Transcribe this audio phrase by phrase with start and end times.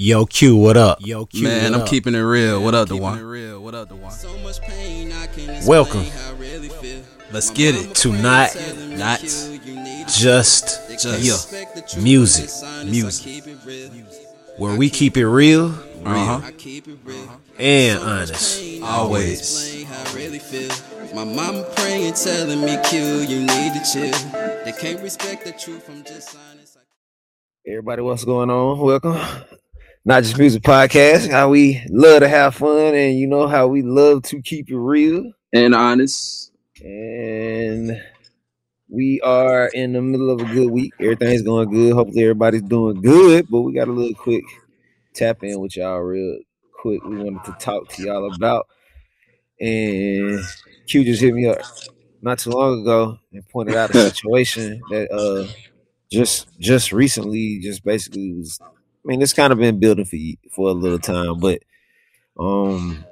[0.00, 1.04] Yo, Q, what up?
[1.04, 1.88] Yo, Q, Man, what I'm up?
[1.88, 2.62] keeping it real.
[2.62, 3.18] what up, the Keeping one?
[3.18, 3.60] it real.
[3.60, 4.14] What up, the one?
[5.66, 6.04] Welcome
[7.32, 7.96] Let's get it.
[7.96, 8.54] to not
[8.96, 9.50] Not just
[10.06, 12.48] just music,
[12.86, 13.44] music.
[14.56, 15.74] where we keep it real
[16.06, 16.50] Uh huh.
[17.58, 18.80] and honest.
[18.80, 19.84] Always.
[21.12, 24.12] My mama praying, telling me, Q, you need to chill.
[24.64, 25.88] They can't respect the truth.
[25.90, 26.76] I'm just honest.
[27.66, 28.78] Everybody, what's going on?
[28.78, 29.18] Welcome.
[30.04, 31.30] Not just music podcast.
[31.30, 34.76] How we love to have fun, and you know how we love to keep it
[34.76, 35.32] real.
[35.52, 36.52] And honest.
[36.82, 38.00] And
[38.88, 40.92] we are in the middle of a good week.
[41.00, 41.92] Everything's going good.
[41.92, 43.48] Hopefully, everybody's doing good.
[43.50, 44.44] But we got a little quick
[45.14, 46.38] tap in with y'all, real
[46.80, 47.04] quick.
[47.04, 48.66] We wanted to talk to y'all about.
[49.60, 50.40] And
[50.86, 51.58] Q just hit me up
[52.22, 55.50] not too long ago and pointed out a situation that uh
[56.10, 58.60] just just recently just basically was
[59.08, 60.16] mean it's kind of been building for
[60.52, 61.62] for a little time, but
[62.38, 63.06] um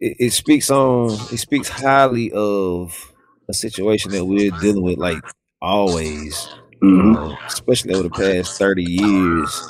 [0.00, 3.12] it, it speaks on it speaks highly of
[3.48, 5.24] a situation that we're dealing with like
[5.60, 6.50] always,
[6.82, 7.14] Mm-hmm.
[7.14, 9.66] uh, especially over the past 30 years.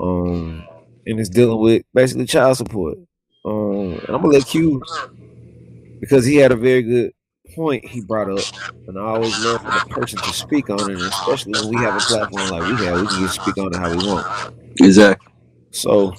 [0.00, 0.68] Um
[1.06, 2.98] and it's dealing with basically child support.
[3.44, 4.86] Um and I'm gonna let Q
[6.00, 7.12] because he had a very good
[7.54, 8.44] point he brought up,
[8.86, 11.96] and I always love for the person to speak on it, especially when we have
[11.96, 14.26] a platform like we have, we can just speak on it how we want.
[14.80, 15.32] Exactly.
[15.70, 16.14] So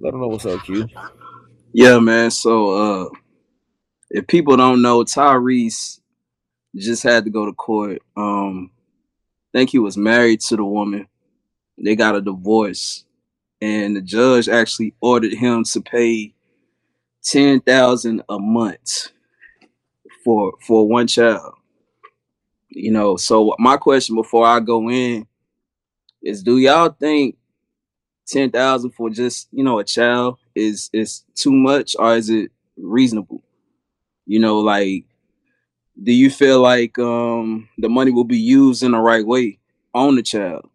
[0.00, 0.88] let them know what's up, Q.
[1.72, 2.30] Yeah, man.
[2.30, 3.08] So uh
[4.10, 6.00] if people don't know, Tyrese
[6.74, 8.00] just had to go to court.
[8.16, 8.70] Um
[9.54, 11.08] I think he was married to the woman.
[11.78, 13.04] They got a divorce.
[13.60, 16.34] And the judge actually ordered him to pay
[17.22, 19.08] ten thousand a month
[20.26, 21.54] for for one child.
[22.68, 25.28] You know, so my question before I go in
[26.20, 27.36] is do y'all think
[28.26, 32.50] ten thousand for just, you know, a child is is too much or is it
[32.76, 33.40] reasonable?
[34.26, 35.04] You know, like
[36.02, 39.60] do you feel like um the money will be used in the right way
[39.94, 40.68] on the child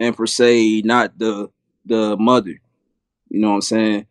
[0.00, 1.48] and per se not the
[1.86, 2.60] the mother?
[3.28, 4.06] You know what I'm saying?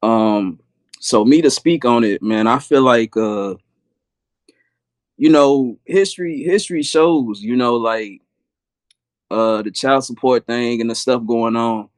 [0.00, 0.60] Um
[1.00, 3.56] so me to speak on it, man, I feel like uh
[5.20, 8.22] you know, history history shows, you know, like
[9.30, 11.90] uh the child support thing and the stuff going on.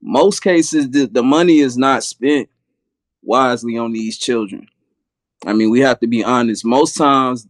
[0.00, 2.48] Most cases the, the money is not spent
[3.24, 4.68] wisely on these children.
[5.46, 6.64] I mean, we have to be honest.
[6.64, 7.48] Most times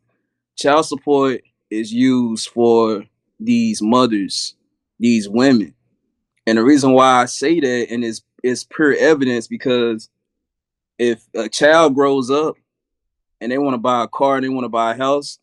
[0.56, 3.04] child support is used for
[3.38, 4.54] these mothers,
[4.98, 5.74] these women.
[6.46, 10.08] And the reason why I say that and it's it's pure evidence because
[10.98, 12.56] if a child grows up
[13.40, 15.38] and they want to buy a car and they want to buy a house,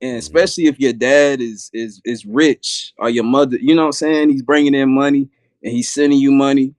[0.00, 0.18] and mm-hmm.
[0.18, 3.92] especially if your dad is is is rich or your mother, you know what I'm
[3.92, 4.30] saying?
[4.30, 5.28] He's bringing in money
[5.62, 6.74] and he's sending you money.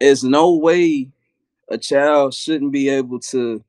[0.00, 1.10] There's no way
[1.68, 3.62] a child shouldn't be able to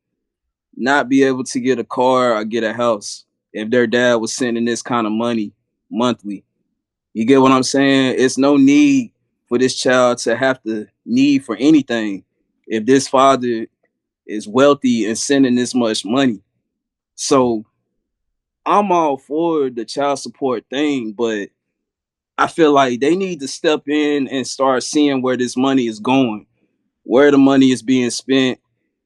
[0.75, 4.33] not be able to get a car or get a house if their dad was
[4.33, 5.53] sending this kind of money
[5.89, 6.43] monthly.
[7.13, 8.15] You get what I'm saying?
[8.17, 9.11] It's no need
[9.47, 12.25] for this child to have to need for anything
[12.67, 13.67] if this father
[14.25, 16.41] is wealthy and sending this much money.
[17.15, 17.65] So
[18.65, 21.49] I'm all for the child support thing, but
[22.37, 25.99] I feel like they need to step in and start seeing where this money is
[25.99, 26.45] going,
[27.03, 28.59] where the money is being spent.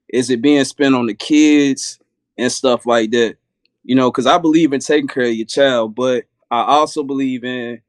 [0.08, 2.00] Is it being spent on the kids
[2.38, 3.36] and stuff like that?
[3.84, 7.44] You know, because I believe in taking care of your child, but I also believe
[7.44, 7.82] in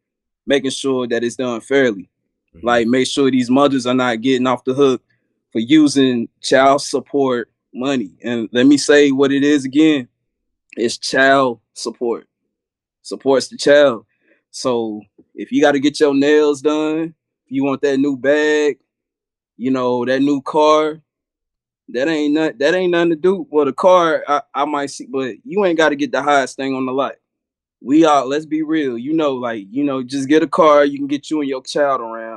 [0.47, 2.11] making sure that it's done fairly.
[2.55, 2.67] Mm-hmm.
[2.67, 5.03] Like, make sure these mothers are not getting off the hook
[5.53, 8.13] for using child support money.
[8.23, 10.09] And let me say what it is again
[10.77, 12.29] it's child support,
[13.03, 14.07] supports the child.
[14.51, 15.01] So
[15.35, 17.15] if you got to get your nails done,
[17.47, 18.79] if you want that new bag,
[19.57, 21.01] you know, that new car,
[21.89, 23.47] that ain't not, that ain't nothing to do.
[23.51, 26.57] Well, the car I, I might see, but you ain't got to get the highest
[26.57, 27.17] thing on the lot.
[27.83, 28.97] We all let's be real.
[28.97, 30.85] You know, like you know, just get a car.
[30.85, 32.30] You can get you and your child around.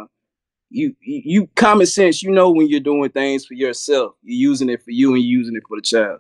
[0.76, 2.24] You, you, common sense.
[2.24, 5.56] You know when you're doing things for yourself, you're using it for you and using
[5.56, 6.20] it for the child.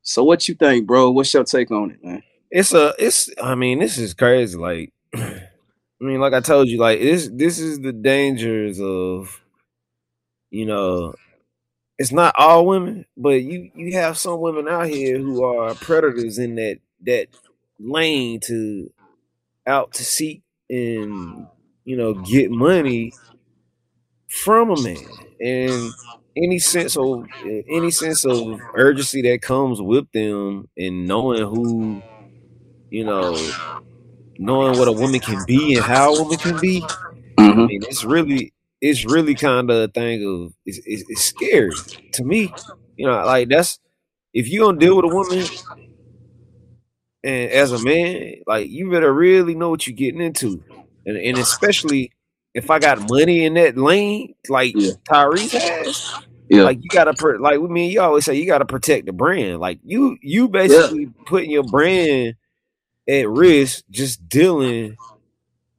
[0.00, 1.10] So what you think, bro?
[1.10, 2.22] What's your take on it, man?
[2.50, 4.56] It's a it's I mean, this is crazy.
[4.56, 5.40] Like I
[6.00, 9.42] mean, like I told you, like this this is the dangers of
[10.50, 11.14] you know
[11.98, 16.38] it's not all women, but you you have some women out here who are predators
[16.38, 17.28] in that that
[17.78, 18.90] lane to
[19.66, 21.46] out to seek and
[21.84, 23.12] you know get money
[24.42, 25.94] from a man and
[26.36, 27.28] any sense of
[27.68, 32.02] any sense of urgency that comes with them and knowing who
[32.90, 33.54] you know
[34.38, 36.90] knowing what a woman can be and how a woman can be
[37.48, 37.66] I Mhm.
[37.68, 42.24] mean, it's really it's really kind of a thing of it's, it's, it's scary to
[42.24, 42.56] me.
[42.96, 43.78] You know, like that's
[44.34, 45.50] if you don't deal with a woman
[47.22, 50.62] and as a man, like you better really know what you're getting into,
[51.06, 52.12] and and especially
[52.54, 54.92] if I got money in that lane, like Yeah.
[55.08, 56.12] Tyrese has,
[56.48, 56.62] Yeah.
[56.62, 57.90] like you gotta pr- like with me.
[57.90, 59.60] You always say you gotta protect the brand.
[59.60, 62.34] Like you you basically putting your brand
[63.08, 64.96] at risk just dealing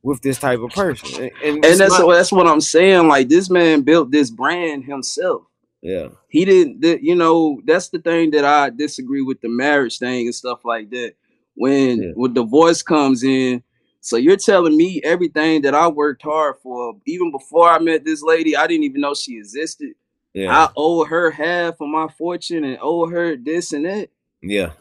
[0.03, 3.07] with this type of person, and, and, and that's not- that's what I'm saying.
[3.07, 5.43] Like this man built this brand himself.
[5.81, 6.09] yeah.
[6.29, 6.81] He didn't.
[6.81, 10.59] th- You know, that's the thing that I disagree with the marriage thing and stuff
[10.65, 11.13] like that.
[11.55, 12.11] When Yeah.
[12.15, 13.63] when divorce comes in,
[14.05, 18.21] so you're telling me everything that I worked hard for, even before I met this
[18.21, 19.93] lady, I didn't even know she existed.
[20.31, 24.09] Yeah, I owe her half of my fortune and owe her this and that.
[24.43, 24.73] yeah,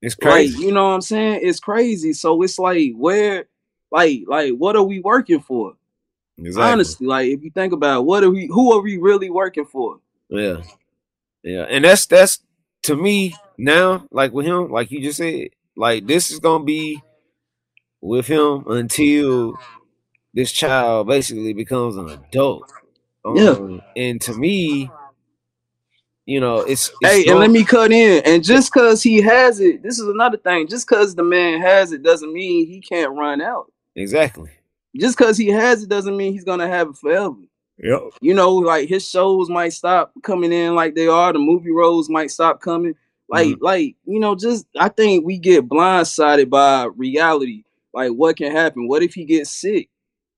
[0.00, 0.58] it's Like, crazy.
[0.64, 1.40] you know what I'm saying?
[1.42, 2.12] It's crazy.
[2.12, 3.48] So it's like, where,
[3.90, 5.72] like, like, what are we working for?
[6.38, 6.72] exactly.
[6.72, 8.46] Honestly, like, if you think about it, what are we?
[8.46, 9.98] Who are we really working for?
[10.28, 10.58] Yeah,
[11.42, 12.38] yeah, and that's that's
[12.84, 14.06] to me now.
[14.12, 17.02] Like with him, like you just said, like this is gonna be
[18.00, 19.54] with him until
[20.34, 22.70] this child basically becomes an adult.
[23.34, 23.50] Yeah.
[23.50, 24.90] Um, and to me,
[26.26, 28.22] you know, it's, it's Hey, and let me cut in.
[28.24, 30.68] And just because he has it, this is another thing.
[30.68, 33.72] Just because the man has it doesn't mean he can't run out.
[33.96, 34.50] exactly.
[34.96, 37.34] Just because he has it doesn't mean he's gonna have it forever.
[37.78, 38.00] Yep.
[38.20, 41.32] You know, like his shows might stop coming in like they are.
[41.32, 42.94] The movie roles might stop coming.
[43.28, 43.64] Like, Mm-hmm.
[43.64, 47.64] like you know, just I think we get blindsided by reality.
[47.98, 48.86] Like, what can happen?
[48.86, 49.88] What if he gets sick?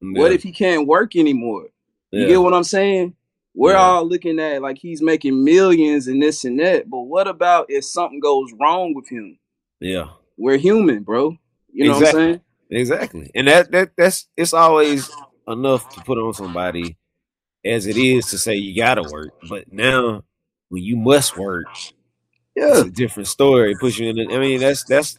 [0.00, 1.66] What if he can't work anymore?
[2.10, 3.14] You get what I'm saying?
[3.54, 3.80] We're Yeah.
[3.82, 6.88] all looking at like he's making millions and this and that.
[6.88, 9.38] But what about if something goes wrong with him?
[9.78, 10.08] Yeah.
[10.38, 11.36] We're human, bro.
[11.70, 12.40] You know what I'm saying?
[12.70, 13.30] Exactly.
[13.34, 15.10] And that that that's it's always
[15.46, 16.96] enough to put on somebody
[17.62, 19.34] as it is to say you gotta work.
[19.50, 20.24] But now
[20.70, 21.66] when you must work,
[22.56, 22.70] Yeah.
[22.70, 23.72] it's a different story.
[23.72, 25.18] It puts you in the, I mean, that's that's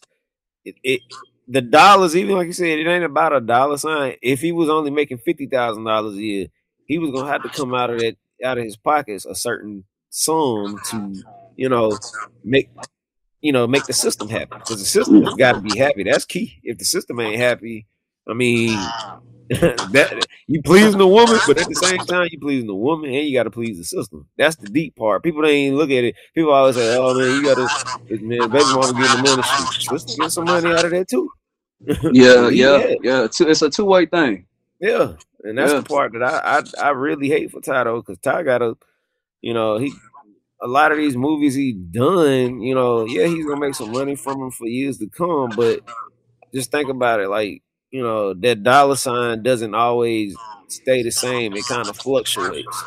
[0.65, 1.01] it, it
[1.47, 4.15] the dollars, even like you said, it ain't about a dollar sign.
[4.21, 6.47] If he was only making fifty thousand dollars a year,
[6.85, 9.83] he was gonna have to come out of that out of his pockets a certain
[10.09, 11.23] sum to,
[11.55, 11.97] you know,
[12.43, 12.69] make
[13.41, 14.55] you know, make the system happy.
[14.57, 16.03] Because the system has got to be happy.
[16.03, 16.59] That's key.
[16.63, 17.87] If the system ain't happy,
[18.27, 18.79] I mean,
[19.91, 23.27] that you pleasing the woman, but at the same time, you pleasing the woman and
[23.27, 24.27] you got to please the system.
[24.37, 25.23] That's the deep part.
[25.23, 26.15] People don't even look at it.
[26.35, 27.71] People always say, "Oh man, you got to,
[28.21, 29.43] man, baby mama getting the money.
[29.79, 31.29] Sister get some money out of that too."
[32.11, 33.27] Yeah, yeah, yeah.
[33.39, 34.47] It's a two way thing.
[34.79, 35.13] Yeah,
[35.43, 35.79] and that's Yeah.
[35.79, 38.77] the part that I I, I really hate for Ty though, because Ty got to,
[39.41, 39.93] you know, he
[40.61, 44.15] a lot of these movies he done, you know, yeah, he's gonna make some money
[44.15, 45.81] from them for years to come, but
[46.53, 51.55] just think about it, like you know, that dollar sign doesn't always stay the same;
[51.55, 52.85] it kind of fluctuates.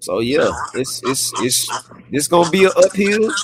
[0.00, 1.72] So yeah, it's it's it's
[2.10, 3.36] it's gonna be an uphill.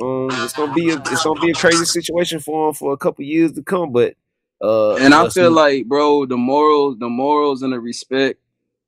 [0.00, 2.96] Um, it's gonna be a it's gonna be a crazy situation for him for a
[2.98, 4.14] couple years to come, but
[4.62, 8.40] uh, And I feel like, bro, the morals, the morals and the respect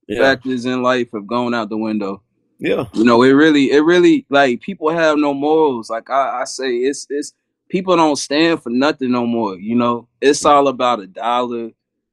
[0.08, 2.22] yeah, factors in life have gone out the window.
[2.58, 5.90] yeah, You know, it really, it really like people have no morals.
[5.90, 7.32] Like I, I say, it's it's
[7.70, 9.56] people don't stand for nothing no more.
[9.58, 11.70] You know, it's all about a dollar.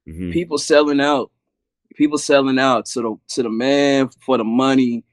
[0.07, 0.31] Mhm.
[0.31, 1.29] People selling out,
[1.95, 5.03] people selling out to the to the man for the money.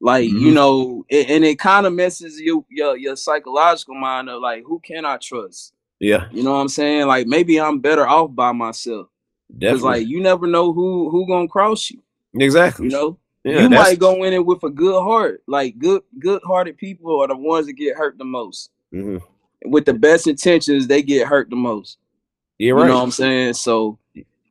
[0.00, 0.54] Like you Mhm.
[0.54, 4.80] know, it, and it kind of messes you your your psychological mind of like, who
[4.80, 5.72] can I trust?
[6.00, 7.06] yeah, You know what I'm saying?
[7.06, 9.08] Like maybe I'm better off by myself.
[9.56, 9.88] Definitely.
[9.90, 12.00] like you never know who who gonna cross you.
[12.34, 12.86] Exactly.
[12.86, 15.42] You know, yeah, you might go in it with a good heart.
[15.46, 18.70] Like good good hearted people are the ones that get hurt the most.
[18.94, 19.20] mhm.
[19.64, 21.98] With the best intentions, they get hurt the most.
[22.58, 23.54] You're You know what I'm saying?
[23.54, 23.98] So,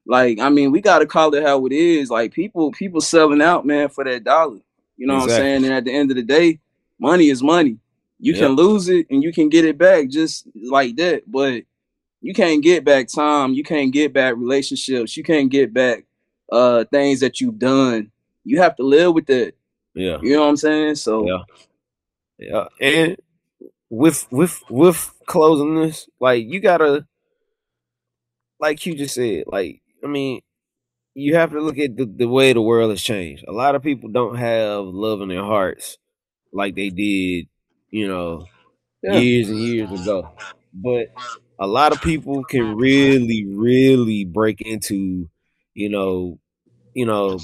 [0.05, 2.09] like, I mean, we gotta call it how it is.
[2.09, 4.59] Like people people selling out, man, for that dollar.
[4.97, 5.65] You know what I'm saying?
[5.65, 6.59] And at the end of the day,
[6.99, 7.77] money is money.
[8.19, 11.63] You can lose it and you can get it back just like that, but
[12.21, 13.53] you can't get back time.
[13.53, 15.15] You can't get back relationships.
[15.15, 16.03] You can't get back
[16.51, 18.11] uh things that you've done.
[18.43, 19.53] You have to live with that.
[19.93, 20.95] yeah, You know what I'm saying?
[20.95, 21.43] So Yeah.
[22.39, 22.67] yeah.
[22.81, 23.17] And
[23.89, 27.07] with with with closing this, like you gotta,
[28.59, 30.41] like you just said, like I mean,
[31.15, 33.45] you have to look at the, the way the world has changed.
[33.47, 35.97] A lot of people don't have love in their hearts
[36.53, 37.47] like they did,
[37.91, 38.45] you know,
[39.03, 39.19] Yeah.
[39.19, 40.29] years and years ago.
[40.73, 41.07] But
[41.59, 45.29] a lot of people can really, really break into,
[45.73, 46.39] you know,
[46.93, 47.39] you know,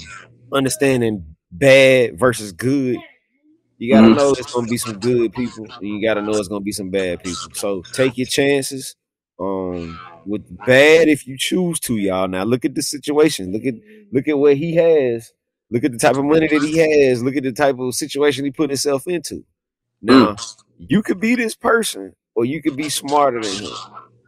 [0.52, 2.98] understanding bad versus good.
[3.78, 4.14] You gotta Mhm.
[4.14, 6.90] know it's gonna be some good people, and you gotta know it's gonna be some
[6.90, 7.50] bad people.
[7.54, 8.96] So take your chances.
[9.38, 12.28] Um, with bad if you choose to, y'all.
[12.28, 13.52] Now look at the situation.
[13.52, 13.74] Look at
[14.12, 15.32] look at what he has.
[15.70, 17.22] Look at the type of money that he has.
[17.22, 19.44] Look at the type of situation he put himself into.
[20.02, 20.38] Now, Mm.
[20.78, 23.78] you could be this person, or you could be smarter than him.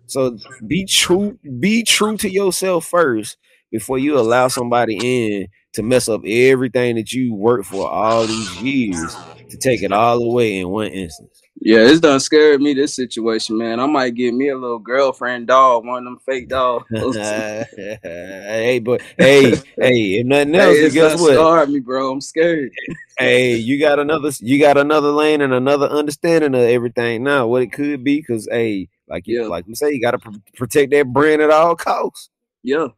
[0.06, 3.36] So be true, be true to yourself first
[3.70, 4.96] before you allow somebody
[5.40, 9.18] in to mess up everything that you worked for all these years
[9.50, 11.40] to take it all away in one instance.
[11.60, 13.80] Yeah, it's done scared me this situation, man.
[13.80, 16.86] I might get me a little girlfriend dog, one of them fake dogs.
[16.88, 17.66] hey,
[18.02, 21.34] hey, but hey, hey, if nothing else, it's guess what?
[21.34, 22.12] scarred me, bro.
[22.12, 22.70] I'm scared.
[23.18, 27.48] Hey, you got another, you got another lane and another understanding of everything now.
[27.48, 29.48] What it could be, because hey, like you, Yeah.
[29.48, 32.30] like we say, you got to pr- protect that brand at all costs.
[32.62, 32.88] Yeah.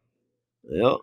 [0.69, 0.97] Yep.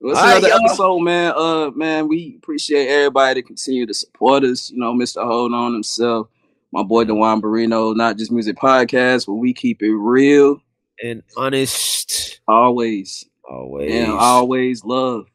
[0.00, 0.64] Well, it's All right, another y'all.
[0.66, 1.32] episode, man.
[1.36, 4.70] Uh, man, we appreciate everybody to continue to support us.
[4.70, 5.24] You know, Mr.
[5.24, 6.28] Hold On himself,
[6.72, 10.62] my boy Duan Barino, not just music podcast, but we keep it real
[11.02, 13.92] And honest, always always.
[13.92, 15.26] and always love.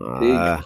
[0.00, 0.64] Ah,